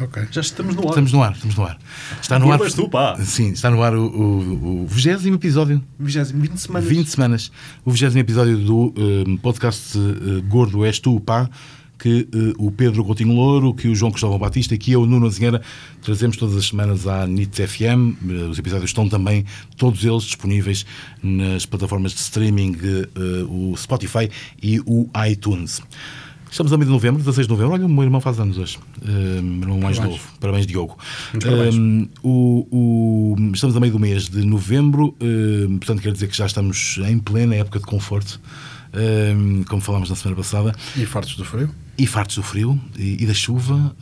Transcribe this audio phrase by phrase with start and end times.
[0.00, 0.28] Ok.
[0.30, 0.88] Já estamos no ar.
[0.90, 1.78] Estamos no ar, estamos no ar.
[2.20, 2.60] Está no ar.
[2.70, 3.16] tu, pá.
[3.20, 5.82] Sim, está no ar o, o, o 20 episódio.
[5.98, 6.88] 20, 20 semanas.
[6.88, 7.52] 20 semanas.
[7.84, 11.50] O 20 episódio do eh, podcast eh, Gordo És Tu, pá.
[11.98, 15.60] Que eh, o Pedro Coutinho Louro, que o João Cristóvão Batista, que eu, Nuno Azinheira,
[16.00, 17.90] trazemos todas as semanas à NIT FM.
[18.30, 19.44] Eh, os episódios estão também,
[19.76, 20.86] todos eles, disponíveis
[21.20, 22.76] nas plataformas de streaming,
[23.48, 24.30] o Spotify
[24.62, 25.82] e o iTunes.
[26.50, 27.74] Estamos a meio de novembro, 16 de novembro.
[27.74, 28.78] Olha, o meu irmão faz anos hoje.
[29.06, 30.18] Eh, meu irmão mais novo.
[30.40, 30.96] Parabéns, Diogo.
[31.40, 31.74] parabéns.
[31.76, 36.36] Eh, o- o- estamos a meio do mês de novembro, eh, portanto, quer dizer que
[36.36, 38.40] já estamos em plena época de conforto,
[38.94, 39.34] eh,
[39.68, 41.70] como falámos na semana passada, E fartos do frio?
[41.98, 43.94] e fartos do frio e, e da chuva,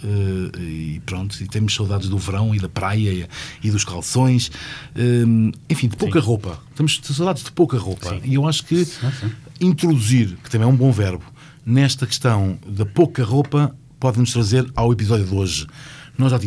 [0.58, 3.26] e pronto, e temos saudades do verão e da praia e,
[3.66, 4.50] e dos calções,
[5.68, 6.58] enfim, de pouca roupa.
[6.76, 8.18] Temos saudades de pouca roupa.
[8.24, 8.86] E eu acho que
[9.60, 11.24] introduzir, que também é um bom verbo,
[11.64, 15.66] nesta questão da pouca roupa, pode nos trazer ao episódio de hoje.
[16.16, 16.44] Nós já tínhamos